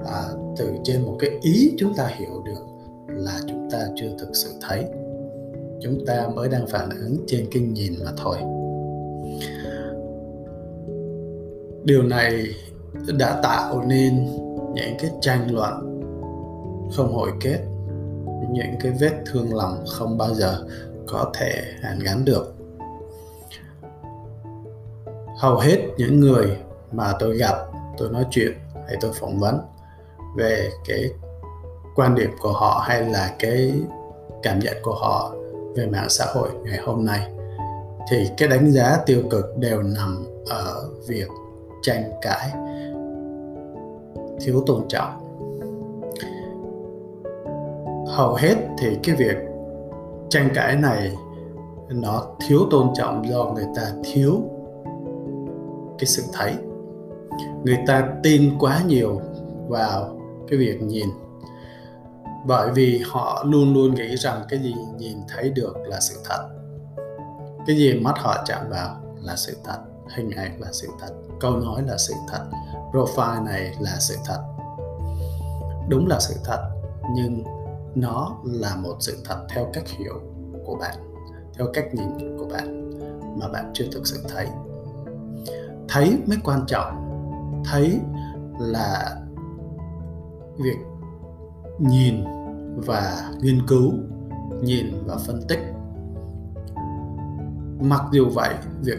À, 0.07 0.23
từ 0.57 0.71
trên 0.85 1.03
một 1.03 1.17
cái 1.19 1.31
ý 1.43 1.75
chúng 1.79 1.95
ta 1.95 2.07
hiểu 2.07 2.43
được 2.45 2.67
là 3.09 3.41
chúng 3.49 3.71
ta 3.71 3.79
chưa 3.97 4.09
thực 4.19 4.37
sự 4.37 4.51
thấy. 4.61 4.85
Chúng 5.83 6.07
ta 6.07 6.29
mới 6.35 6.49
đang 6.49 6.67
phản 6.67 6.91
ứng 6.91 7.17
trên 7.27 7.47
cái 7.53 7.63
nhìn 7.63 7.93
mà 8.05 8.11
thôi. 8.17 8.37
Điều 11.85 12.03
này 12.03 12.47
đã 13.19 13.41
tạo 13.43 13.83
nên 13.87 14.27
những 14.75 14.95
cái 14.99 15.11
tranh 15.21 15.55
luận 15.55 16.01
không 16.97 17.13
hồi 17.13 17.31
kết 17.41 17.59
những 18.53 18.75
cái 18.81 18.93
vết 19.01 19.13
thương 19.27 19.55
lòng 19.55 19.85
không 19.89 20.19
bao 20.19 20.35
giờ 20.35 20.65
có 21.07 21.31
thể 21.35 21.63
hàn 21.83 21.99
gắn 21.99 22.25
được. 22.25 22.55
Hầu 25.39 25.59
hết 25.59 25.79
những 25.97 26.21
người 26.21 26.57
mà 26.93 27.13
tôi 27.19 27.37
gặp, 27.37 27.57
tôi 27.99 28.09
nói 28.09 28.25
chuyện 28.31 28.53
hay 28.87 28.97
tôi 29.01 29.11
phỏng 29.15 29.39
vấn 29.39 29.59
về 30.37 30.71
cái 30.89 31.11
quan 31.95 32.15
điểm 32.15 32.31
của 32.41 32.53
họ 32.53 32.85
hay 32.87 33.05
là 33.05 33.35
cái 33.39 33.73
cảm 34.43 34.59
nhận 34.59 34.77
của 34.83 34.95
họ 34.95 35.35
về 35.77 35.87
mạng 35.87 36.09
xã 36.09 36.25
hội 36.35 36.49
ngày 36.65 36.79
hôm 36.79 37.05
nay 37.05 37.33
thì 38.11 38.29
cái 38.37 38.49
đánh 38.49 38.71
giá 38.71 38.99
tiêu 39.07 39.23
cực 39.31 39.57
đều 39.57 39.83
nằm 39.83 40.27
ở 40.49 40.89
việc 41.07 41.29
tranh 41.83 42.13
cãi 42.23 42.51
thiếu 44.41 44.63
tôn 44.67 44.89
trọng 44.89 45.22
hầu 48.07 48.35
hết 48.35 48.55
thì 48.79 48.99
cái 49.03 49.17
việc 49.17 49.37
tranh 50.29 50.49
cãi 50.55 50.77
này 50.77 51.17
nó 51.89 52.27
thiếu 52.47 52.61
tôn 52.71 52.91
trọng 52.95 53.29
do 53.29 53.45
người 53.45 53.67
ta 53.77 53.83
thiếu 54.05 54.35
cái 55.99 56.07
sự 56.07 56.23
thấy. 56.33 56.55
Người 57.65 57.79
ta 57.87 58.09
tin 58.23 58.59
quá 58.59 58.83
nhiều 58.87 59.21
vào 59.69 60.19
cái 60.49 60.59
việc 60.59 60.83
nhìn. 60.83 61.07
Bởi 62.47 62.71
vì 62.71 63.03
họ 63.07 63.45
luôn 63.47 63.75
luôn 63.75 63.95
nghĩ 63.95 64.17
rằng 64.17 64.43
cái 64.49 64.59
gì 64.59 64.75
nhìn 64.99 65.19
thấy 65.29 65.51
được 65.51 65.77
là 65.87 66.01
sự 66.01 66.15
thật. 66.25 66.49
Cái 67.67 67.77
gì 67.77 67.95
mắt 67.95 68.15
họ 68.19 68.45
chạm 68.47 68.71
vào 68.71 68.97
là 69.23 69.37
sự 69.37 69.57
thật, 69.65 69.79
hình 70.17 70.31
ảnh 70.31 70.61
là 70.61 70.69
sự 70.73 70.89
thật, 71.01 71.15
câu 71.41 71.57
nói 71.57 71.83
là 71.87 71.97
sự 71.99 72.15
thật, 72.29 72.45
profile 72.93 73.45
này 73.45 73.75
là 73.81 73.97
sự 73.99 74.17
thật. 74.25 74.43
Đúng 75.89 76.07
là 76.07 76.21
sự 76.21 76.35
thật, 76.45 76.71
nhưng 77.15 77.45
nó 77.95 78.41
là 78.45 78.77
một 78.77 78.97
sự 79.01 79.19
thật 79.25 79.47
theo 79.49 79.71
cách 79.73 79.89
hiểu 79.89 80.21
của 80.67 80.77
bạn, 80.77 80.97
theo 81.55 81.67
cách 81.73 81.95
nhìn 81.95 82.39
của 82.39 82.47
bạn 82.53 82.91
mà 83.41 83.49
bạn 83.49 83.71
chưa 83.75 83.85
thực 83.93 84.07
sự 84.07 84.25
thấy. 84.29 84.49
Thấy 85.89 86.19
mới 86.27 86.39
quan 86.45 86.65
trọng. 86.67 87.09
Thấy 87.65 88.01
là 88.59 89.17
việc 90.59 90.77
nhìn 91.79 92.25
và 92.77 93.31
nghiên 93.41 93.67
cứu, 93.67 93.93
nhìn 94.63 94.87
và 95.07 95.17
phân 95.17 95.43
tích. 95.49 95.61
Mặc 97.81 98.03
dù 98.13 98.27
vậy, 98.35 98.55
việc 98.81 98.99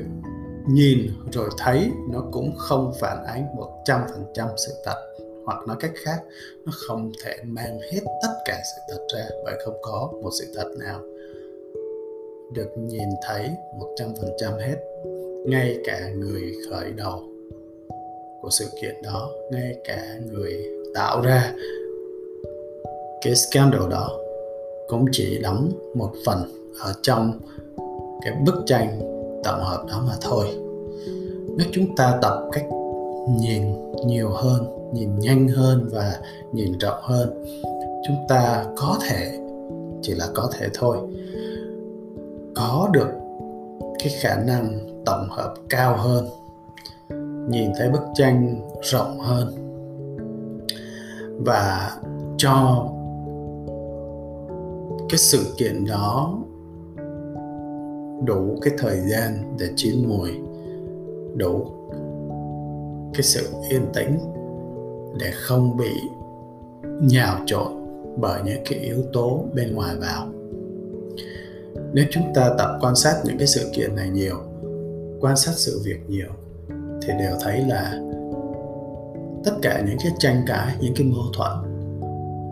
nhìn 0.67 0.99
rồi 1.31 1.49
thấy 1.57 1.91
nó 2.11 2.23
cũng 2.31 2.55
không 2.57 2.93
phản 2.99 3.25
ánh 3.25 3.45
100% 3.85 4.49
sự 4.57 4.73
thật 4.85 4.95
hoặc 5.45 5.67
nói 5.67 5.77
cách 5.79 5.91
khác, 5.95 6.17
nó 6.65 6.71
không 6.75 7.11
thể 7.23 7.35
mang 7.43 7.79
hết 7.91 8.01
tất 8.21 8.33
cả 8.45 8.61
sự 8.75 8.81
thật 8.89 9.05
ra 9.15 9.25
bởi 9.45 9.55
không 9.65 9.77
có 9.81 10.09
một 10.23 10.29
sự 10.39 10.45
thật 10.55 10.71
nào. 10.79 10.99
Được 12.53 12.69
nhìn 12.77 13.09
thấy 13.27 13.49
100% 13.97 14.57
hết, 14.57 14.75
ngay 15.45 15.77
cả 15.85 16.09
người 16.15 16.53
khởi 16.69 16.91
đầu 16.91 17.23
của 18.41 18.49
sự 18.49 18.65
kiện 18.81 19.01
đó, 19.03 19.31
ngay 19.51 19.75
cả 19.83 20.19
người 20.31 20.65
tạo 20.95 21.21
ra 21.21 21.53
cái 23.21 23.35
scandal 23.35 23.89
đó 23.91 24.19
cũng 24.87 25.05
chỉ 25.11 25.39
đóng 25.43 25.71
một 25.95 26.11
phần 26.25 26.37
ở 26.79 26.93
trong 27.01 27.39
cái 28.21 28.33
bức 28.45 28.55
tranh 28.65 28.99
tổng 29.43 29.59
hợp 29.63 29.85
đó 29.89 30.03
mà 30.07 30.13
thôi. 30.21 30.47
Nếu 31.57 31.67
chúng 31.71 31.95
ta 31.95 32.19
tập 32.21 32.49
cách 32.51 32.65
nhìn 33.29 33.63
nhiều 34.05 34.29
hơn, 34.29 34.91
nhìn 34.93 35.19
nhanh 35.19 35.47
hơn 35.47 35.89
và 35.91 36.19
nhìn 36.51 36.77
rộng 36.77 37.01
hơn. 37.01 37.43
Chúng 38.07 38.17
ta 38.29 38.65
có 38.77 38.97
thể, 39.07 39.39
chỉ 40.01 40.13
là 40.13 40.27
có 40.33 40.49
thể 40.53 40.67
thôi, 40.73 40.97
có 42.55 42.89
được 42.93 43.07
cái 43.99 44.13
khả 44.21 44.43
năng 44.47 44.79
tổng 45.05 45.27
hợp 45.29 45.53
cao 45.69 45.97
hơn, 45.97 46.25
nhìn 47.49 47.71
thấy 47.77 47.89
bức 47.89 48.01
tranh 48.13 48.61
rộng 48.81 49.19
hơn 49.19 49.53
và 51.45 51.91
cho 52.37 52.85
cái 55.09 55.17
sự 55.17 55.53
kiện 55.57 55.85
đó 55.85 56.37
đủ 58.25 58.57
cái 58.61 58.73
thời 58.77 58.99
gian 58.99 59.55
để 59.59 59.65
chín 59.75 60.07
mùi, 60.07 60.31
đủ 61.35 61.65
cái 63.13 63.23
sự 63.23 63.47
yên 63.69 63.85
tĩnh 63.93 64.19
để 65.19 65.31
không 65.33 65.77
bị 65.77 65.91
nhào 67.01 67.39
trộn 67.45 67.71
bởi 68.17 68.41
những 68.45 68.63
cái 68.65 68.79
yếu 68.79 69.03
tố 69.13 69.45
bên 69.53 69.75
ngoài 69.75 69.95
vào. 69.95 70.27
Nếu 71.93 72.05
chúng 72.11 72.33
ta 72.35 72.55
tập 72.57 72.77
quan 72.81 72.95
sát 72.95 73.21
những 73.25 73.37
cái 73.37 73.47
sự 73.47 73.69
kiện 73.73 73.95
này 73.95 74.09
nhiều, 74.09 74.37
quan 75.21 75.37
sát 75.37 75.51
sự 75.55 75.81
việc 75.83 76.09
nhiều, 76.09 76.29
thì 77.01 77.13
đều 77.19 77.35
thấy 77.41 77.61
là 77.67 77.99
tất 79.45 79.51
cả 79.61 79.83
những 79.87 79.97
cái 80.03 80.11
tranh 80.19 80.43
cãi, 80.47 80.75
những 80.81 80.93
cái 80.95 81.07
mâu 81.07 81.25
thuẫn, 81.33 81.51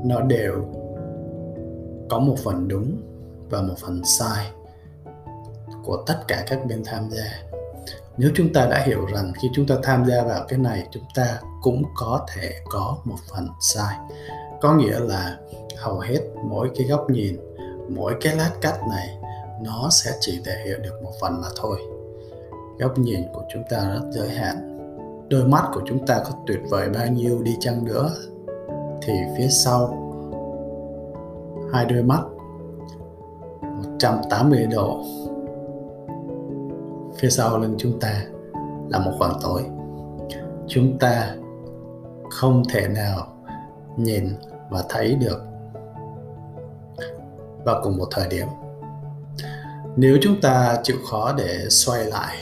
nó 0.05 0.21
đều 0.21 0.65
có 2.09 2.19
một 2.19 2.35
phần 2.43 2.67
đúng 2.67 3.01
và 3.49 3.61
một 3.61 3.75
phần 3.77 4.01
sai 4.05 4.51
của 5.83 6.03
tất 6.07 6.17
cả 6.27 6.43
các 6.47 6.65
bên 6.65 6.81
tham 6.85 7.09
gia 7.11 7.50
nếu 8.17 8.31
chúng 8.35 8.53
ta 8.53 8.65
đã 8.65 8.83
hiểu 8.85 9.05
rằng 9.13 9.33
khi 9.41 9.49
chúng 9.53 9.67
ta 9.67 9.75
tham 9.83 10.05
gia 10.05 10.23
vào 10.23 10.45
cái 10.47 10.59
này, 10.59 10.87
chúng 10.91 11.03
ta 11.15 11.39
cũng 11.61 11.83
có 11.95 12.25
thể 12.33 12.51
có 12.69 12.97
một 13.03 13.17
phần 13.31 13.47
sai. 13.59 13.95
Có 14.61 14.73
nghĩa 14.73 14.99
là 14.99 15.37
hầu 15.77 15.99
hết 15.99 16.19
mỗi 16.49 16.71
cái 16.75 16.87
góc 16.87 17.09
nhìn, 17.09 17.37
mỗi 17.89 18.15
cái 18.21 18.35
lát 18.35 18.51
cắt 18.61 18.79
này, 18.89 19.17
nó 19.61 19.89
sẽ 19.91 20.11
chỉ 20.19 20.41
thể 20.45 20.63
hiện 20.65 20.81
được 20.81 21.03
một 21.03 21.11
phần 21.21 21.41
mà 21.41 21.47
thôi. 21.55 21.79
Góc 22.79 22.97
nhìn 22.97 23.23
của 23.33 23.43
chúng 23.53 23.63
ta 23.69 23.77
rất 23.77 24.09
giới 24.11 24.29
hạn. 24.29 24.67
Đôi 25.29 25.45
mắt 25.45 25.69
của 25.73 25.81
chúng 25.85 26.05
ta 26.05 26.21
có 26.25 26.31
tuyệt 26.47 26.59
vời 26.69 26.89
bao 26.89 27.07
nhiêu 27.07 27.41
đi 27.43 27.57
chăng 27.59 27.85
nữa, 27.85 28.11
thì 29.01 29.13
phía 29.37 29.47
sau, 29.47 29.97
hai 31.73 31.85
đôi 31.85 32.03
mắt 32.03 32.21
180 33.61 34.67
độ 34.71 35.03
phía 37.21 37.29
sau 37.29 37.59
lưng 37.59 37.75
chúng 37.77 37.99
ta 37.99 38.23
là 38.89 38.99
một 38.99 39.11
khoảng 39.17 39.39
tối. 39.41 39.63
Chúng 40.67 40.99
ta 40.99 41.35
không 42.29 42.63
thể 42.69 42.87
nào 42.87 43.27
nhìn 43.97 44.35
và 44.69 44.83
thấy 44.89 45.15
được 45.15 45.41
vào 47.65 47.81
cùng 47.83 47.97
một 47.97 48.07
thời 48.11 48.27
điểm. 48.27 48.47
Nếu 49.95 50.17
chúng 50.21 50.41
ta 50.41 50.77
chịu 50.83 50.97
khó 51.09 51.33
để 51.37 51.65
xoay 51.69 52.05
lại 52.05 52.37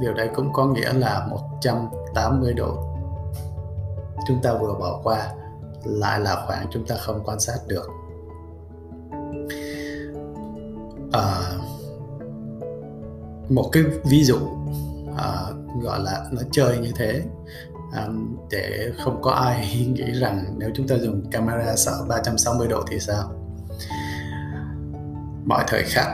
điều 0.00 0.14
đấy 0.14 0.30
cũng 0.34 0.52
có 0.52 0.66
nghĩa 0.66 0.92
là 0.92 1.26
180 1.30 2.54
độ 2.54 2.92
chúng 4.28 4.42
ta 4.42 4.52
vừa 4.52 4.74
bỏ 4.74 5.00
qua 5.02 5.28
lại 5.84 6.20
là 6.20 6.44
khoảng 6.46 6.66
chúng 6.70 6.86
ta 6.86 6.96
không 6.96 7.22
quan 7.24 7.40
sát 7.40 7.58
được. 7.66 7.88
À, 11.12 11.52
một 13.54 13.68
cái 13.72 13.82
ví 14.04 14.24
dụ 14.24 14.36
uh, 15.10 15.82
gọi 15.82 16.00
là 16.00 16.24
nó 16.32 16.42
chơi 16.52 16.78
như 16.78 16.92
thế 16.96 17.22
um, 17.96 18.36
để 18.50 18.90
không 19.04 19.22
có 19.22 19.30
ai 19.30 19.86
nghĩ 19.88 20.20
rằng 20.20 20.44
nếu 20.58 20.70
chúng 20.74 20.88
ta 20.88 20.96
dùng 20.96 21.30
camera 21.30 21.76
sợ 21.76 22.04
360 22.08 22.68
độ 22.68 22.84
thì 22.90 22.98
sao? 23.00 23.32
Mọi 25.44 25.64
thời 25.68 25.82
khắc 25.82 26.08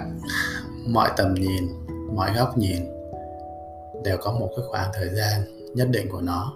mọi 0.87 1.11
tầm 1.16 1.35
nhìn 1.35 1.68
mọi 2.14 2.30
góc 2.37 2.59
nhìn 2.59 2.83
đều 4.04 4.16
có 4.21 4.33
một 4.33 4.49
cái 4.57 4.64
khoảng 4.68 4.90
thời 4.95 5.09
gian 5.09 5.42
nhất 5.75 5.88
định 5.90 6.09
của 6.11 6.21
nó 6.21 6.52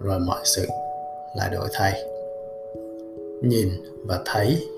rồi 0.00 0.20
mọi 0.20 0.40
sự 0.44 0.66
lại 1.36 1.50
đổi 1.50 1.68
thay. 1.72 2.02
Nhìn 3.42 3.68
và 4.06 4.20
thấy 4.24 4.68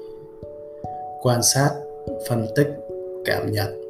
quan 1.23 1.43
sát 1.43 1.71
phân 2.29 2.47
tích 2.57 2.69
cảm 3.25 3.53
nhận 3.53 3.84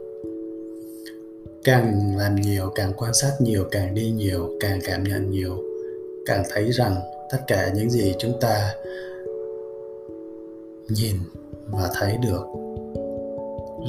càng 1.64 2.16
làm 2.16 2.34
nhiều 2.34 2.72
càng 2.74 2.92
quan 2.96 3.14
sát 3.14 3.32
nhiều 3.40 3.64
càng 3.70 3.94
đi 3.94 4.10
nhiều 4.10 4.50
càng 4.60 4.80
cảm 4.84 5.04
nhận 5.04 5.30
nhiều 5.30 5.56
càng 6.26 6.42
thấy 6.54 6.72
rằng 6.72 6.96
tất 7.30 7.38
cả 7.46 7.70
những 7.74 7.90
gì 7.90 8.14
chúng 8.18 8.40
ta 8.40 8.74
nhìn 10.88 11.16
và 11.66 11.90
thấy 11.94 12.16
được 12.22 12.46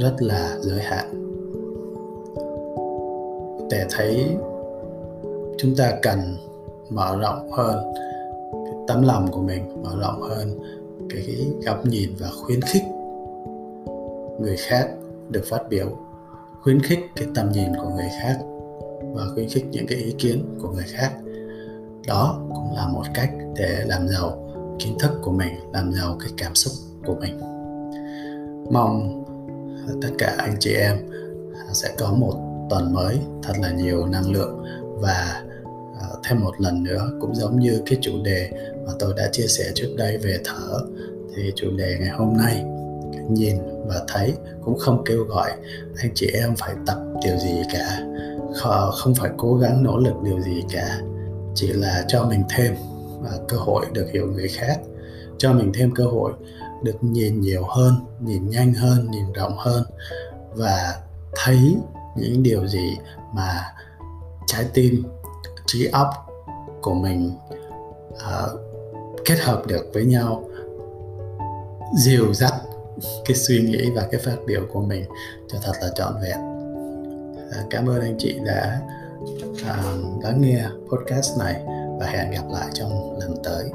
rất 0.01 0.15
là 0.19 0.57
giới 0.61 0.79
hạn. 0.79 1.05
Để 3.71 3.85
thấy 3.89 4.25
chúng 5.57 5.75
ta 5.75 5.93
cần 6.01 6.19
mở 6.89 7.17
rộng 7.21 7.51
hơn 7.51 7.93
cái 8.51 8.73
tấm 8.87 9.01
lòng 9.01 9.31
của 9.31 9.41
mình 9.41 9.83
mở 9.83 9.95
rộng 10.01 10.21
hơn 10.21 10.59
cái, 11.09 11.23
cái 11.27 11.47
góc 11.65 11.85
nhìn 11.85 12.09
và 12.19 12.29
khuyến 12.45 12.61
khích 12.61 12.83
người 14.39 14.57
khác 14.57 14.89
được 15.29 15.43
phát 15.45 15.69
biểu 15.69 16.04
khuyến 16.65 16.81
khích 16.81 16.99
cái 17.15 17.27
tầm 17.35 17.51
nhìn 17.51 17.75
của 17.75 17.89
người 17.89 18.09
khác 18.21 18.39
và 19.13 19.23
khuyến 19.33 19.49
khích 19.49 19.65
những 19.71 19.87
cái 19.87 19.97
ý 19.97 20.15
kiến 20.17 20.57
của 20.61 20.71
người 20.71 20.85
khác. 20.87 21.11
Đó 22.07 22.41
cũng 22.55 22.75
là 22.75 22.87
một 22.87 23.03
cách 23.13 23.29
để 23.55 23.83
làm 23.85 24.07
giàu 24.07 24.53
kiến 24.79 24.97
thức 24.99 25.11
của 25.21 25.31
mình, 25.31 25.53
làm 25.73 25.93
giàu 25.93 26.17
cái 26.19 26.29
cảm 26.37 26.55
xúc 26.55 26.73
của 27.05 27.15
mình. 27.15 27.39
Mong 28.71 29.23
tất 30.01 30.09
cả 30.17 30.35
anh 30.37 30.55
chị 30.59 30.73
em 30.73 30.97
sẽ 31.73 31.93
có 31.97 32.13
một 32.13 32.33
tuần 32.69 32.93
mới 32.93 33.17
thật 33.43 33.53
là 33.61 33.71
nhiều 33.71 34.05
năng 34.05 34.31
lượng 34.31 34.63
và 35.01 35.43
à, 36.01 36.07
thêm 36.23 36.39
một 36.41 36.61
lần 36.61 36.83
nữa 36.83 37.09
cũng 37.21 37.35
giống 37.35 37.59
như 37.59 37.81
cái 37.85 37.99
chủ 38.01 38.11
đề 38.23 38.49
mà 38.87 38.93
tôi 38.99 39.13
đã 39.17 39.29
chia 39.31 39.47
sẻ 39.47 39.63
trước 39.75 39.95
đây 39.97 40.17
về 40.17 40.39
thở. 40.43 40.79
Thì 41.35 41.51
chủ 41.55 41.67
đề 41.77 41.97
ngày 41.99 42.09
hôm 42.09 42.37
nay 42.37 42.65
nhìn 43.29 43.55
và 43.87 44.01
thấy 44.07 44.33
cũng 44.63 44.79
không 44.79 45.03
kêu 45.05 45.23
gọi. 45.23 45.51
Anh 45.97 46.11
chị 46.15 46.27
em 46.33 46.55
phải 46.55 46.75
tập 46.85 46.97
điều 47.23 47.37
gì 47.37 47.61
cả. 47.73 47.99
Không 48.91 49.15
phải 49.15 49.31
cố 49.37 49.55
gắng 49.55 49.83
nỗ 49.83 49.97
lực 49.97 50.13
điều 50.23 50.41
gì 50.41 50.63
cả. 50.71 50.99
Chỉ 51.55 51.67
là 51.67 52.05
cho 52.07 52.23
mình 52.23 52.43
thêm 52.49 52.75
à, 53.25 53.31
cơ 53.47 53.57
hội 53.57 53.85
được 53.93 54.07
hiểu 54.13 54.27
người 54.27 54.47
khác. 54.47 54.79
Cho 55.37 55.53
mình 55.53 55.71
thêm 55.73 55.91
cơ 55.95 56.03
hội 56.03 56.33
được 56.83 57.03
nhìn 57.03 57.41
nhiều 57.41 57.63
hơn 57.69 57.93
nhìn 58.19 58.49
nhanh 58.49 58.73
hơn 58.73 59.11
nhìn 59.11 59.33
rộng 59.33 59.57
hơn 59.57 59.83
và 60.55 60.95
thấy 61.35 61.75
những 62.15 62.43
điều 62.43 62.67
gì 62.67 62.97
mà 63.33 63.73
trái 64.47 64.65
tim 64.73 65.03
trí 65.65 65.85
óc 65.85 66.07
của 66.81 66.93
mình 66.93 67.31
uh, 68.11 68.59
kết 69.25 69.39
hợp 69.39 69.63
được 69.67 69.85
với 69.93 70.05
nhau 70.05 70.49
dìu 71.97 72.33
dắt 72.33 72.53
cái 73.25 73.35
suy 73.35 73.61
nghĩ 73.61 73.89
và 73.95 74.07
cái 74.11 74.21
phát 74.21 74.37
biểu 74.45 74.61
của 74.73 74.81
mình 74.81 75.05
cho 75.47 75.57
thật 75.63 75.73
là 75.81 75.89
trọn 75.95 76.13
vẹn. 76.21 76.37
À, 77.51 77.63
cảm 77.69 77.89
ơn 77.89 78.01
anh 78.01 78.15
chị 78.19 78.39
đã 78.45 78.81
à, 79.67 79.83
lắng 80.23 80.41
nghe 80.41 80.65
podcast 80.89 81.39
này 81.39 81.61
và 81.99 82.05
hẹn 82.05 82.31
gặp 82.31 82.43
lại 82.51 82.67
trong 82.73 83.19
lần 83.19 83.35
tới. 83.43 83.69